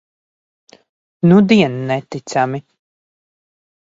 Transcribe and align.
Nudien 1.27 1.75
neticami. 1.87 2.59